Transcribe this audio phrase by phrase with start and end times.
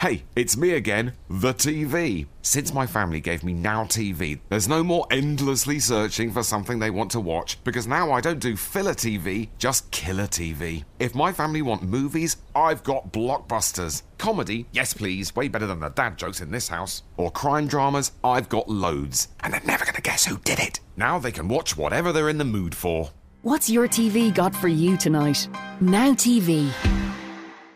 [0.00, 2.28] Hey, it's me again, the TV.
[2.42, 6.88] Since my family gave me Now TV, there's no more endlessly searching for something they
[6.88, 10.84] want to watch because now I don't do filler TV, just killer TV.
[11.00, 14.02] If my family want movies, I've got blockbusters.
[14.18, 17.02] Comedy, yes please, way better than the dad jokes in this house.
[17.16, 19.26] Or crime dramas, I've got loads.
[19.40, 20.78] And they're never gonna guess who did it.
[20.96, 23.10] Now they can watch whatever they're in the mood for.
[23.42, 25.48] What's your TV got for you tonight?
[25.80, 26.72] Now TV.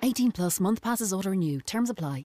[0.04, 1.60] 18 plus month passes auto renew.
[1.60, 2.24] Terms apply.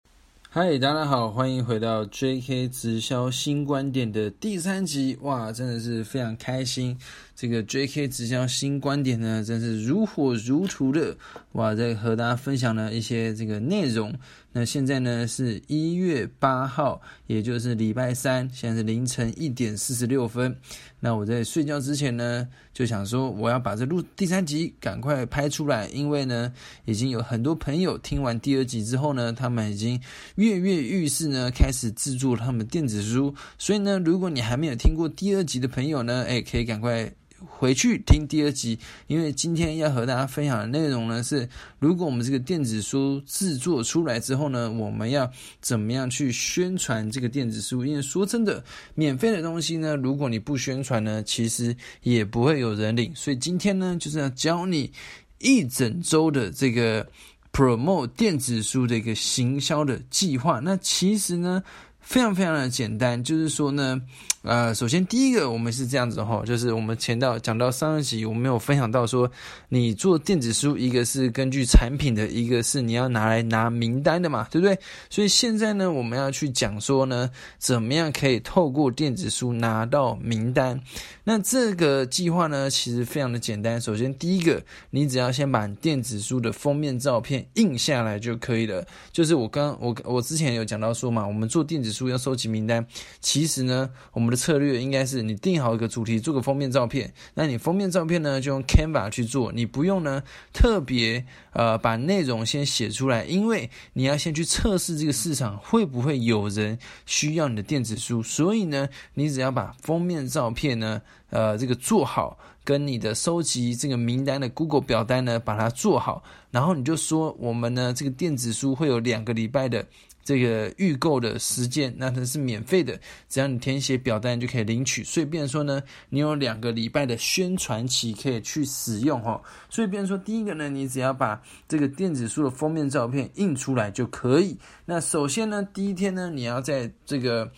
[0.50, 2.68] 嗨，大家好，欢迎回到 J.K.
[2.70, 5.16] 直销新观点的第三集。
[5.22, 6.98] 哇，真的是非常开心。
[7.38, 8.08] 这个 J.K.
[8.08, 11.16] 直销新观点呢，真是如火如荼的
[11.52, 14.12] 哇，在和大家分享了一些这个内容。
[14.52, 20.56] 那现在呢是一月八号，也就是礼拜三，现在是凌晨一点四十六分。
[21.00, 26.52] 那我在睡觉之前呢，就想说我要把这录第三集赶快拍出来，因为呢，
[26.86, 30.02] 已经有很多朋友听完第二集之后呢，他们已经
[30.38, 33.32] 跃跃欲试呢，开始制作他们电子书。
[33.60, 37.08] 所以呢，如果你还没有听过第二集的朋友呢，哎，可以赶快。
[37.46, 41.48] 回去听第二集，因为今天要和大家分享的内容呢是，
[41.80, 45.30] 如果我们这个电子书制作出来之后呢，我们要
[45.62, 47.86] 怎么样去宣传这个电子书？
[47.86, 48.64] 因为说真的，
[48.96, 53.14] 免费的东西呢，如果你不宣传呢，其实也不会有人领。
[53.16, 54.92] 所以今天呢，就是要教你
[55.40, 57.08] 一整周的这个
[57.52, 60.60] promote 电子书的一个行销的计划。
[60.60, 61.64] 那其实呢，
[62.08, 64.02] 非常非常的简单，就是说呢。
[64.44, 69.30] 呃，首先第一个，我们是这样子哈，就是我们前到讲到上一集，我们有分享到说，
[69.68, 74.78] 你做电子书，一个是根据产品的，一个是你要拿来拿名单的嘛，对不对？
[75.10, 80.80] 所以现在呢，我们要去讲说呢，怎么样可以透过电子书拿到名单？
[81.26, 83.82] 那这个计划呢，其实非常的简单。
[83.82, 88.86] 首先第一个，你只要先把电子书的封面照片印下来就可以了。
[89.12, 92.86] 就是我刚我我之前有讲到说嘛，我们做电子书要收集名单，
[93.22, 97.12] 其实呢，我们的策略应该是你定好一个主题，做个封面照片。
[97.34, 100.22] 那你封面照片呢，就用 Canva 去做，你不用呢
[100.54, 106.78] 特别呃把内容先写出来，因为你要先去测试这个市场会不会有人
[107.08, 108.22] 需要你的电子书。
[108.22, 116.22] 所以呢，你只要把封面照片呢，呃，这个做好，跟你的收集这个名单的 Google 表单呢，把它做好，
[116.52, 119.84] 然后你就说我们呢这个电子书会有两个礼拜的。
[120.28, 123.00] 这个预购的时间，那它是免费的，
[123.30, 125.02] 只要你填写表单就可以领取。
[125.02, 129.42] 所以，变说呢，你有两个礼拜的宣传期可以去使用哈。
[129.70, 134.58] 所以，变说，第一个呢，你只要把这个电子书的封面照片印出来就可以。
[134.84, 137.50] 那首先呢，第一天呢，你要在这个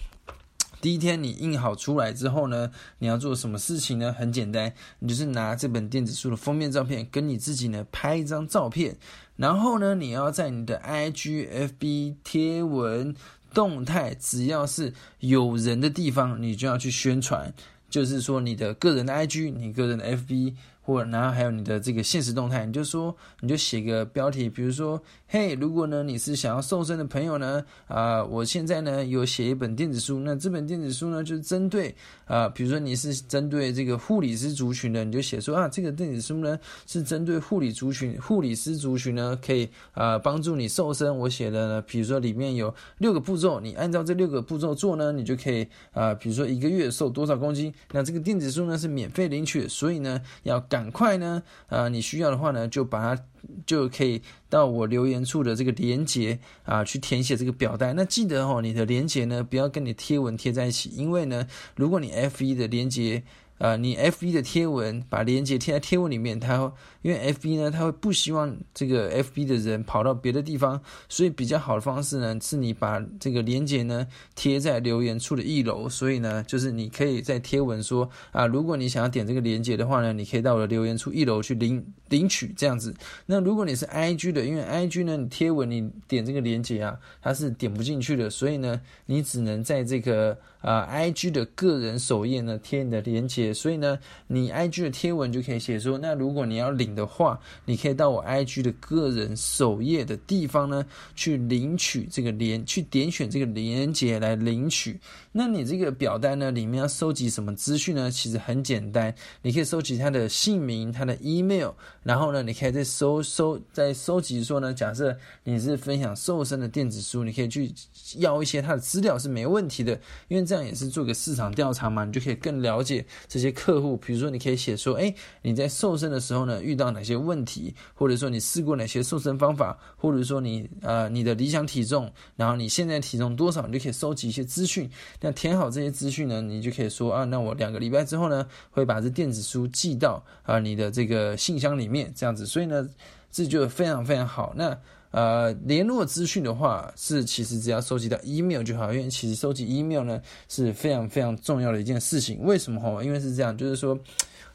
[0.81, 4.13] 第一天你印好出来之后呢，你要做什么事情呢？
[4.13, 8.97] 很简单，你就是拿这本电子书的封面照片，跟你自己呢拍一张照片。
[9.35, 13.16] 然后呢，你要在你的 IG、FB 贴文、
[13.53, 17.53] 动态，只要是有人的地方，你就要去宣传。
[17.89, 20.56] 就是说，你的个人的 IG、你个人的 FB。
[20.81, 31.95] 或然后还有你的这个现实动态，你就说你就写个标题，比如说，嘿，如果呢你是想要瘦身的朋友呢，啊，我现在呢有写一本电子书，那这本电子书呢就是针对
[32.25, 36.57] 啊，比如说你是针对这个护理师族群的，你就写说啊，这个电子书呢
[36.88, 41.16] 是针对护理族群、护理师族群呢，可以啊帮助你瘦身。
[41.16, 47.72] 我写的呢，比如说里面有六个步骤，你按照这六个步骤做呢，你就可以啊，比如说一个月瘦多少公斤。
[47.91, 50.78] 那这个电子书呢是免费领取，所以呢要赶。
[50.79, 53.23] 赶快呢，呃，你需要的话呢，就把它
[53.66, 57.94] 就可以到我留言处的这个连接啊，去填写这个表单。
[57.94, 61.45] 那记得哦，你的连接呢，不要跟你贴文贴在一起，因为呢，
[61.75, 63.22] 如果你 F 一的连接。
[63.59, 82.95] 呃，你 F B 的贴文把链接贴在贴文里面，它因为 F B 呢，它会不希望这个 F B 的人跑到别的地方，所以比较好的方式呢，是你把这个链接呢贴在留言处的一楼，所以呢，就是你可以在贴文说啊，如果你想要点这个链接的话呢，你可以到我的留言处一楼去领领取这样子。
[83.25, 90.38] 那如果你是 I G 的，因为 I G 呢，你贴文你点这个链接啊，它是点不进去的，所以呢，你只能在这个。
[90.59, 93.98] 啊，I G 的个人首页呢贴你的链接，所以呢，
[94.28, 100.86] 你 I G 的贴文就可以写说，那如果你要领的话，你可以到我 I G 的个人首页的地方呢
[101.16, 105.00] 去领取这个连，去点选这个连接来领取。
[105.31, 108.12] 那你这个表单呢里面要收集什么资讯呢？
[108.12, 109.13] 其实很简单，
[109.44, 111.69] 你可以收集他的姓名、他的 email，
[112.04, 115.16] 然后呢，你可以再收收再收集说呢，假设
[115.46, 117.72] 你是分享瘦身的电子书，你可以去
[118.18, 119.94] 要一些他的资料是没问题的，
[120.28, 120.50] 因为。
[120.50, 134.89] 这样也是做个市场调查嘛，你就可以更了解这这些客户，比如说你可以写说，哎，你在瘦身的时候呢遇到哪些问题，或者说你试过哪些瘦身方法，或者说你呃你的理想体重，然后你现在体重多少，你就可以收集一些资讯。
[135.21, 142.45] 那填好这些资讯呢，你就可以说啊，那我两个礼拜之后呢会把这电子书寄到啊你的这个信箱里面，这样子。
[142.45, 142.86] 所以呢，
[143.31, 144.53] 这就非常非常好。
[144.57, 144.77] 那
[145.11, 152.44] 呃，联络资讯的话，是其实只要收集到 email 就好，因为其实收集 email 呢是非常非常重要的一件事情。
[152.44, 153.03] 为什么？
[153.03, 153.97] 因为是这样，就是说，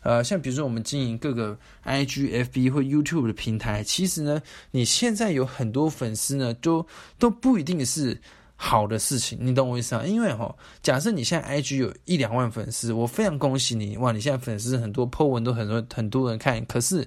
[0.02, 4.40] 呃，像比如说我们经营各个 IG、FB 或 YouTube 的平台，其实呢，
[4.70, 6.86] 你现在有很多粉丝呢，都
[7.18, 8.16] 都不一定是
[8.54, 10.04] 好的事情，你懂我意思啊？
[10.06, 10.54] 因为哈，
[10.84, 17.04] 假设你现在 IG 有一两万粉丝，我非常恭喜你，哇，你现在粉丝很多，po 文都很多很多人看，可是。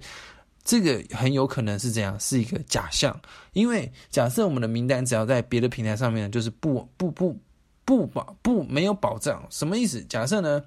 [0.67, 3.17] 这个很有可能是这样，是一个假象。
[3.53, 7.39] 因为假设我们的名单只要在别的平台上面，就是不不不
[7.85, 9.47] 不保不没有保障。
[9.49, 10.03] 什么意思？
[10.03, 10.61] 假设呢？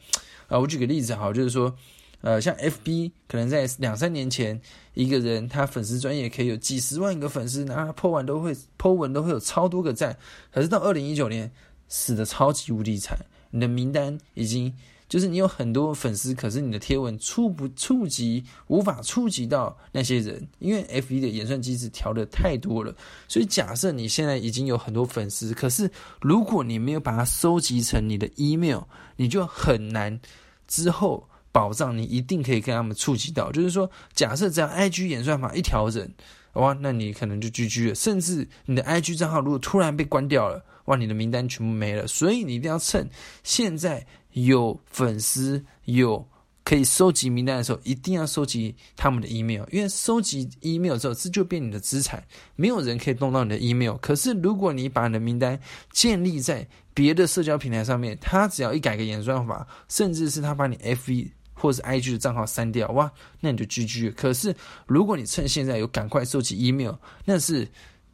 [0.48, 1.76] 啊，我举个例子好，就是说，
[2.22, 4.58] 呃，像 FB 可能在两三年前，
[4.94, 10.16] 一个人他粉丝专业可以有几十万个粉丝，然后 po 完都会 po 文都会有超多个赞。
[10.50, 11.52] 可是到二零一九年，
[11.88, 13.18] 死的超级无敌惨，
[13.50, 14.74] 你的名单已经。
[15.10, 22.94] 就是你有很多粉丝，可是你的贴文触不触及，无法触及到那些人，因为 F 一的演算机制调的太多了。
[23.26, 25.90] 所以假设你现在已经有很多粉丝，可是
[26.20, 28.82] 如果你没有把它收集成你的 email，
[29.16, 30.20] 你就很难
[30.68, 33.50] 之后保障你一定可以跟他们触及到。
[33.50, 36.08] 就是说，假设这样 IG 演算法一调整，
[36.52, 37.94] 哇，那你可能就 GG 了。
[37.96, 42.06] 甚至你的 IG 账号如果突然被关掉了，哇，你的名单全部没了。
[42.06, 43.10] 所以你一定要趁
[43.42, 44.06] 现在。
[44.32, 46.26] 有粉丝有
[46.62, 52.22] 可以收集名单的时候，一定要收集他们的 email，因为收集 email 之后，这就变你的资产，
[52.54, 53.96] 没有人可以动到你的 email。
[53.96, 55.58] 可是如果你把你的名单
[55.92, 63.10] 建立在别的社交平台上面，他只要一改个演算法，甚至是他把你 f 一或者是 IG 的账号删掉，哇，
[63.40, 64.12] 那你就 GG 了。
[64.12, 64.54] 可是
[64.86, 66.94] 如果你趁现在有赶快收集 email，
[67.24, 67.68] 那是。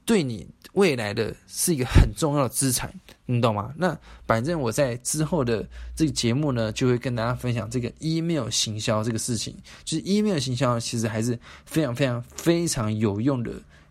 [0.07, 0.47] 对你
[0.77, 2.93] 未来的是一个很重要的资产，
[3.25, 3.73] 你懂吗？
[3.77, 9.57] 那反正我在之后的这个节目呢，就会跟大家分享这个 email 行销这个事情。
[9.85, 13.51] 就是 email 行销其实还是非常非常非常有用的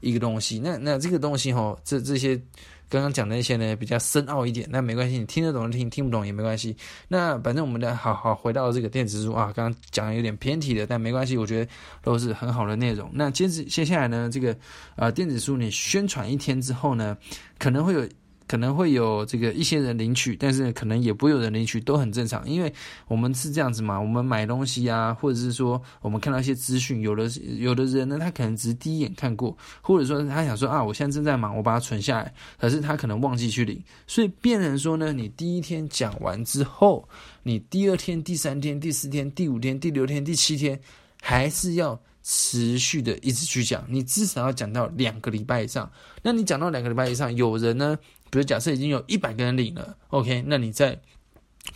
[0.09, 0.59] 一个东西。
[0.59, 2.39] 那那这个东西哈，这这些。
[2.87, 6.77] 刚刚讲的那些呢，比较深奥一点，那没关系，你听得懂就听，听不懂也没关系。
[7.07, 11.71] 那反正我们的好好回到这个电子书啊，刚刚讲的有点偏题的，但没关系，我觉得
[12.03, 13.09] 都是很好的内容。
[13.11, 14.55] 那接着接下来呢，这个
[14.97, 17.17] 呃电子书你宣传一天之后呢，
[17.57, 18.07] 可能会有。
[18.47, 22.47] 可能会有这个一些人领取，但是可能也不会有人领取，都很正常。
[22.47, 22.71] 因为
[23.07, 27.27] 我们是这样子嘛，我们买东西啊，或者是说我们看到一些资讯，有的
[27.57, 37.07] 有的人呢，他可能只是第一眼看过，或者说他想说啊，我现在正在忙，我把它存下来，可是他可能忘记去领，所以变成说呢，你第一天讲完之后，
[37.43, 40.79] 你第二天、第三天、第四天、第五天、第六天、第七天，
[41.21, 45.91] 还是要持续的一直去讲，你至少要讲到两个礼拜以上。
[46.21, 47.97] 那你讲到两个礼拜以上，有人呢？
[48.35, 50.99] 比如假设已经有一百个人领了，OK，那你再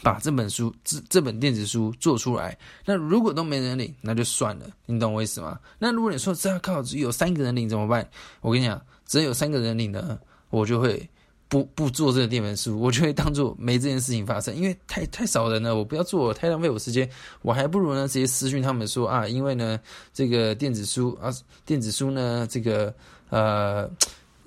[0.04, 2.58] 把这本书这这本电子书做出来。
[2.86, 5.58] 那如果都没人领，那就算了，你懂我意思吗？
[5.78, 8.06] 那如果你说这要靠只有三个人领怎么办？
[8.42, 10.20] 我跟你讲，只有三个人领呢，
[10.50, 11.10] 我就会
[11.48, 17.10] 不不做这个电子书，我就会当做没这件事情发生，因为太太少人了，我不要做，太浪费我时间，
[17.42, 19.80] 我还不如呢直接私讯他们说啊，因为呢
[20.14, 21.32] 这个电子书啊，
[21.66, 22.94] 电子书呢这个
[23.30, 23.90] 呃。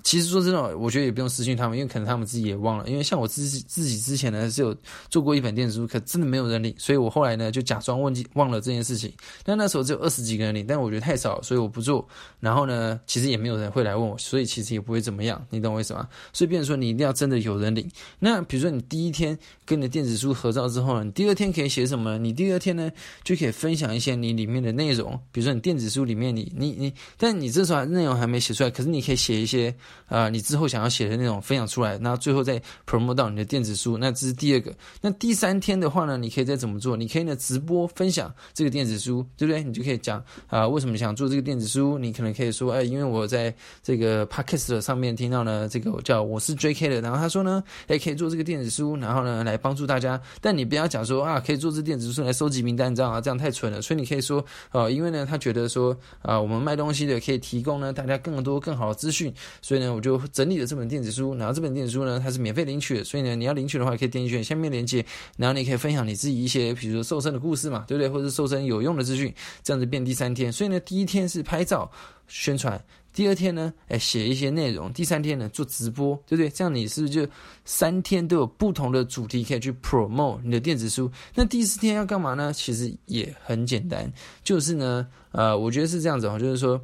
[0.03, 2.87] 其实说真的，我觉得也不用私信他们，因为可能他们自己也忘了。
[2.89, 4.75] 因为像我自己自己之前呢是有
[5.09, 9.11] 做过一本电子书，可真的没有人领，所以我后来呢就假装忘记忘了这件事情。
[9.43, 12.05] 但那时候只有二十几个人领，但我觉得太少，所以我不做。
[12.41, 16.05] 然后呢，其实也没有人会来问我，所以其实也不会怎么样，你懂我意思吗？
[16.33, 17.89] 所以变成说你一定要真的有人领。
[18.19, 22.17] 那比如说你第一天跟你的电子书合照之后呢，你第二天可以写什么？
[22.17, 22.91] 你第二天呢
[23.23, 29.73] 就可以分享一些你里面的内容，比如说你电子书里面你你你，但你这时候内容还没写出来，可是你可以写一些。
[30.07, 34.71] 啊，你之后想要写的那种分享出来，那最后再 promote 到你的电子书，那这是第二个。
[35.01, 36.95] 那第三天的话呢，你可以再怎么做？
[36.95, 39.63] 你可以呢直播分享这个电子书，对不对？
[39.63, 41.97] 你就可以讲啊，为什么想做这个电子书？
[41.97, 46.89] 你可能可以说，哎，因为我在这个 podcast 上面听到呢，这个叫我是 J.K.
[46.89, 50.21] 的，然后他说呢，哎，可以做这个电子书，然后呢来帮助大家。
[50.41, 53.19] 但你不要讲说啊，可以做这电子书来收集名单，你知道吗？
[53.19, 53.81] 这样太蠢了。
[53.81, 59.93] 所以你可以说，呃，因为呢，他觉得说，啊，我们卖东西的可以提供呢大家更多更好的资讯，所以呢。
[59.93, 65.05] 我就整理了这本电子书，然后这本电子书呢，它是免费领取，所以呢，你要领取的话，可以点击下面链接，
[65.37, 68.09] 然后你可以分享你自己一些，比如说瘦身的故事嘛，对不对？
[68.09, 70.51] 或者瘦身有用的资讯，这样子变第三天。
[70.51, 71.91] 所以呢，第一天是拍照
[72.27, 72.83] 宣传。
[73.13, 76.49] 第二天呢，哎，写一些内容；第三天呢，做直播，对不对？
[76.49, 77.27] 这样你是不是就
[77.63, 81.11] 三天都有不同的主题可以去 promote 你的电子书？
[81.35, 82.51] 那第四天要干嘛呢？
[82.51, 84.11] 其实也很简单，
[84.43, 86.81] 就是呢，呃，我觉得是这样子哦，就是说，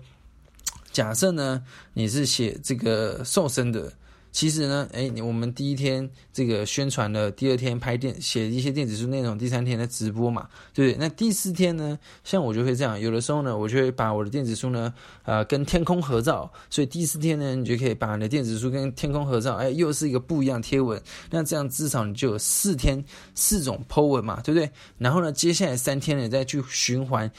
[0.92, 3.92] 假设呢，你是写这个瘦身的。
[4.32, 10.98] 其实呢，哎，我们第一天这个宣传了，第二天拍电写一些电子书内容，第三天的直播嘛，对不对？
[11.00, 14.94] 那第四天呢，像我就会这样，有的时候呢，我就会把我的电子书呢，
[15.24, 23.04] 呃，跟天空合照，所以第四天呢，你就可以把你的电子书跟天空合照，哎，又是一个不一样贴文，那这样至少你就有四天
[23.34, 24.70] 四种 po 文嘛，对不对？
[25.00, 27.32] 然后呢，接下来三天呢，再去循环。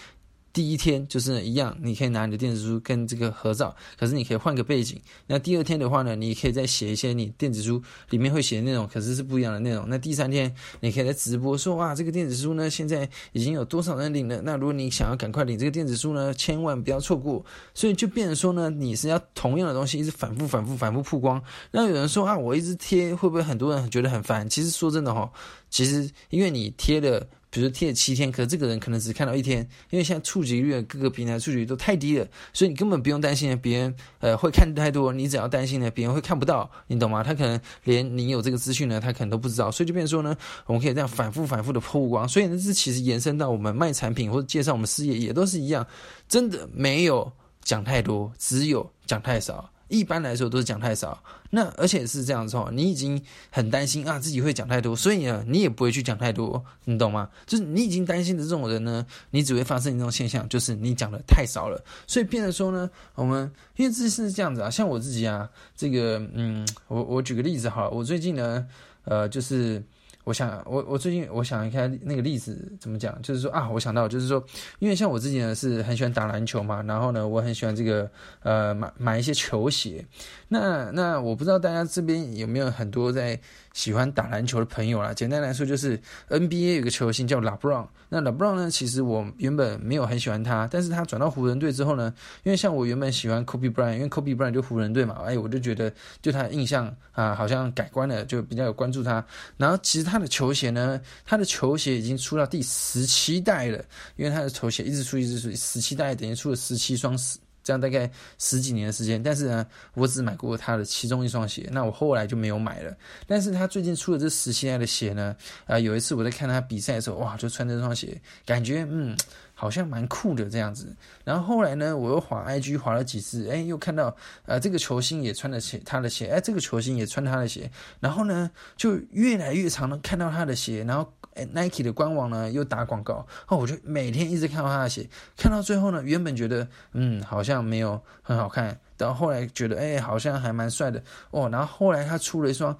[0.52, 5.00] 第一天就是一样，你可以拿你的电子书跟这个合照，可是你可以换个背景。
[5.26, 9.88] 那第二天的话呢，你可以再写一些你电子书里面会写的内容，可是是不一样的内容。
[9.88, 14.42] 那第三天，你可以在直播说哇，这个电子书呢，现在已经有多少人领了？
[14.42, 17.44] 那如果你想要赶快领这个电子书呢，千万不要错过。
[17.72, 21.40] 所以就变成说呢，你是要同样的东西一直反复、反复、反复曝光。
[21.70, 24.48] 那有人说啊，我一直贴会不会很多人觉得很烦？
[24.48, 25.30] 其实说真的哈，
[25.70, 27.24] 其实因为你贴的。
[27.50, 37.24] 比如说贴了七天，可是这个人可能只看到一天，因为现在触及率各个平台触及率都太低了，所以你根本不用担心别人呃会看太多，你只要担心呢别人会看不到，你懂吗？
[37.24, 45.84] 他可能连你有这个资讯呢，他可能都不知道，所以就变说呢，我们可以这样反复反复的曝光，所以呢这其实延伸到我们卖产品或者介绍我们事业也都是一样，
[46.28, 47.32] 真的没有
[47.64, 49.70] 讲太多，只有讲太少。
[49.90, 53.20] 一般来说都是讲太少，那而且是这样子哦，你已经
[53.50, 57.28] 很担心啊自己会讲太多，所以呢你也不会去讲太多，你懂吗？
[57.44, 68.66] 就是你已经担心的这种人呢，你只会发生一种现象，就是你讲的太少了，所以变得说呢，我们因为这是这样子啊，像我自己啊，这个嗯，我我举个例子哈，我最近呢，
[69.04, 69.82] 呃，就是。
[70.24, 74.44] 我想，我我最近我想一看那个例子怎么讲，就是说啊，我想到就是说，
[74.78, 78.10] 因为像我自己呢是很喜欢打篮球嘛，然后呢我很喜欢这个
[78.42, 80.04] 呃买买一些球鞋，
[80.48, 83.40] 那那我不知道大家这边有没有很多在。
[83.72, 85.96] 喜欢打篮球的朋友啦，简单来说就是
[86.28, 87.86] NBA 有个球星叫 LeBron。
[88.08, 92.12] 那 LeBron 呢，其实我原本没有很喜欢他，但是他转到湖人队之后呢，
[92.42, 99.24] 因为像我原本喜欢 Kobe Bryant，因为 Kobe Bryant 就湖人队嘛，哎，我就觉得对他的印象啊，好像改观了，就比较有关注他。
[99.56, 103.82] 然后其实他的球鞋呢，他的球鞋已经出到第十七代了，
[104.16, 107.38] 因为他的球鞋一直出一直出，十七代等于出了十七双十。
[107.62, 112.96] 这样大概十几年的时间，但是呢，我只买过他的其中一双鞋，那我后来就没有买了。
[113.26, 115.36] 但是他最近出了这十七代的鞋呢，
[115.66, 119.14] 啊，有一次我在看他比赛的时候，哇，就穿这双鞋，感觉嗯，
[119.60, 120.96] 好像蛮酷的这样子。
[121.22, 131.12] 然后后来呢，我又滑 IG 滑了几次，哎，又看到呃这个球星也穿了鞋，他的鞋，哎，这个球星也穿他的鞋，然后呢，就越来越常的看到他的鞋，然后。
[131.54, 142.76] Nike 的官网呢又打广告哦，我就每天一直看到他的鞋，看到最后呢，原本觉得嗯好像没有很好看，到后来觉得哎好像还蛮帅的哦，然后后来他出了一双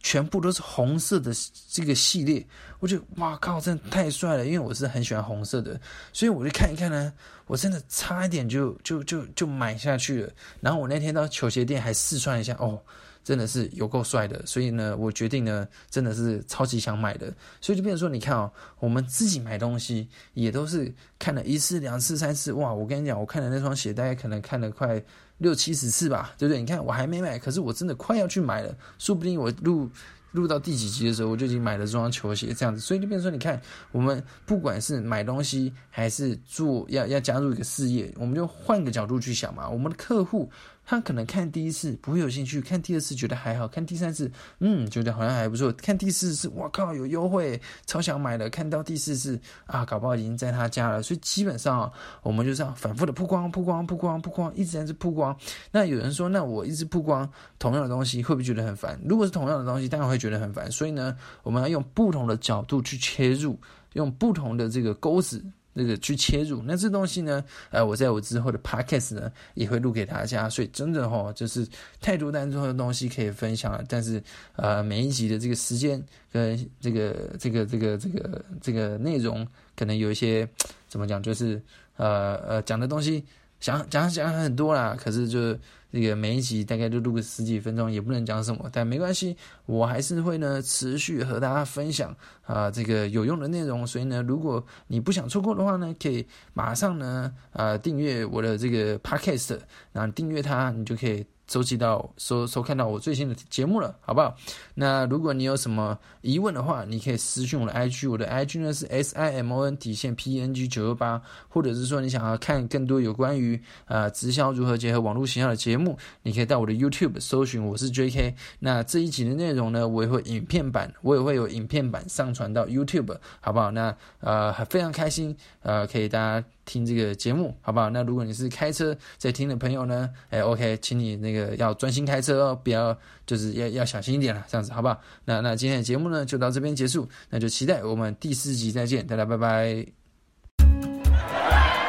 [0.00, 1.32] 全部都是红色的
[1.70, 2.46] 这个系列，
[2.80, 5.80] 我觉得哇靠，真的太帅了，因为我是很喜欢红色的，
[6.12, 7.12] 所以我就看一看呢，
[7.46, 12.80] 我真的差一点就就就就买下去了，然后我那天到球鞋店还试穿一下哦。
[13.24, 22.72] 真的是有够帅的，所以呢，我决定呢，真的是超级想买的，所以就变成说，你看哦，我们自己买东西也都是看了一次、两次、三次，哇！
[22.72, 25.02] 我跟你讲，我看的那双鞋，大概可能看了快
[25.38, 26.60] 六七十次吧，对不对？
[26.60, 29.90] 你看我还没买，可是我真的快要去买了，说不定我录。
[30.32, 33.58] 录到第几集的时候，我就已经买了这双球鞋，这样子，所以就变成说，你看，
[33.90, 39.66] 我们不管是买东西还是做要要加入一个事业，我们就换个角度去想嘛。
[39.66, 40.50] 我们的客户
[40.88, 44.30] 他可能看第一次不会有兴趣，看第二次觉得还好，看第三次
[44.60, 51.02] 嗯觉得好像还不错，看第四次我靠有优惠，超想买的，看到第四次啊搞不好已经在他家了。
[51.02, 51.90] 所以基本上
[52.22, 55.36] 我们就是要反复的曝光、曝光、曝光、曝光，一直在这曝光。
[55.72, 57.26] 那有人说，那我一直曝光
[57.58, 59.00] 同样的东西，会不会觉得很烦？
[59.04, 60.18] 如果是同样的东西，当然会。
[60.18, 63.56] 觉得很烦，所以呢，我们要用不同的角度去切入，
[63.92, 65.40] 用不同的这个钩子，
[65.78, 66.60] 这个去切入。
[66.64, 70.48] 那这东西呢，呃，我在我之后的 podcast 呢也会录给大家。
[70.50, 71.66] 所以真的哦，就是
[72.00, 73.84] 太多太多的东西可以分享了。
[73.88, 74.22] 但是
[74.56, 80.48] 呃，每一集的这个时间跟这个这个这个这个这个内容，可能有一些
[80.88, 81.62] 怎么讲，就是
[81.96, 83.24] 呃呃讲的东西，
[83.60, 84.96] 想讲讲很多啦。
[84.98, 85.56] 可是就。
[85.90, 89.34] 这个每一集大概就录个十几分钟，也不能讲什么，但没关系，
[89.64, 93.86] 我还是会呢持续和大家分享啊这个有用的内容。
[93.86, 99.58] 所以呢，如果你不想错过的话呢，可以马上呢啊订阅我的这个 podcast，
[99.90, 104.36] 然后订阅它，你就可以收集到收收看到我最新的节目了，好不好？
[104.74, 117.90] 那如果你有什么疑问的话，你可以私信我的 IG，我的 IG 呢是 S I M O N 底线 P N G 九二八，或者是说你想要看更多有关于呃直销如何结合网络形象的节目，你可以到我的 YouTube 搜寻我是
[117.90, 118.34] J K。
[118.58, 123.70] 那这一集的内容呢，我也会影片版，我也会有影片版上传到 YouTube，好不好？
[123.70, 126.46] 那呃非常开心，呃可以大家。
[126.68, 127.88] 听这个节目，好不好？
[127.88, 132.94] 那如果你是开车在听的朋友呢，哎，OK，请你那个要专心开车哦，不要
[133.26, 135.00] 就是要要小心一点了，这样子，好不好？
[135.24, 139.86] 那那今天的节目呢就到这边结束，那就期待我们第四集再见，大家拜拜。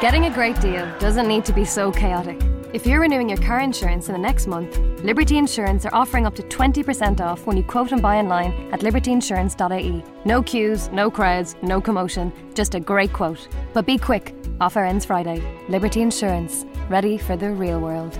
[0.00, 2.59] Getting a great deal doesn't need to be so chaotic.
[2.72, 6.36] If you're renewing your car insurance in the next month, Liberty Insurance are offering up
[6.36, 10.04] to 20% off when you quote and buy online at libertyinsurance.ie.
[10.24, 13.48] No queues, no crowds, no commotion, just a great quote.
[13.72, 15.42] But be quick, offer ends Friday.
[15.68, 18.16] Liberty Insurance, ready for the real world.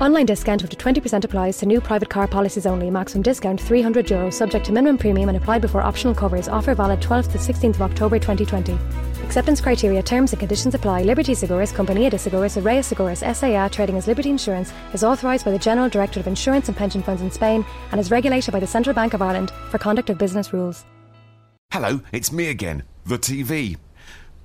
[0.00, 2.90] Online discount up to 20% applies to new private car policies only.
[2.90, 6.48] Maximum discount €300, Euro, subject to minimum premium and applied before optional covers.
[6.48, 8.76] Offer valid 12th to 16th of October 2020.
[9.32, 11.04] Acceptance criteria, terms and conditions apply.
[11.04, 15.50] Liberty Seguros, Compañía de Seguros, Araya Seguros, SAA, trading as Liberty Insurance, is authorised by
[15.50, 18.66] the General Director of Insurance and Pension Funds in Spain and is regulated by the
[18.66, 20.84] Central Bank of Ireland for conduct of business rules.
[21.70, 23.78] Hello, it's me again, the TV.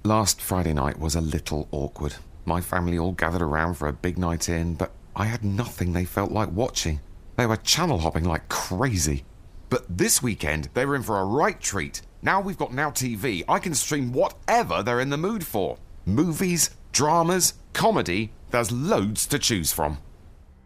[0.05, 2.15] Last Friday night was a little awkward.
[2.45, 6.05] My family all gathered around for a big night in, but I had nothing they
[6.05, 7.01] felt like watching.
[7.35, 9.25] They were channel hopping like crazy.
[9.69, 12.03] But this weekend, they were in for a right treat.
[12.21, 16.71] Now we've got Now TV, I can stream whatever they're in the mood for movies,
[16.91, 19.99] dramas, comedy, there's loads to choose from.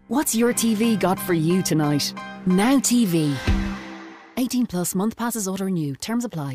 [0.08, 2.13] What's your TV got for you tonight?
[2.46, 3.36] Now TV.
[4.38, 5.96] 18 plus month passes auto renew.
[5.96, 6.50] Terms apply.